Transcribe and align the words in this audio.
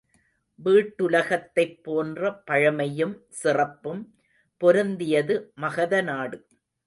வீட்டுலகத்தைப் 0.59 1.75
போன்ற 1.83 2.31
பழமையும் 2.45 3.13
சிறப்பும் 3.41 4.01
பொருந்தியது 4.61 5.35
மகதநாடு. 5.61 6.39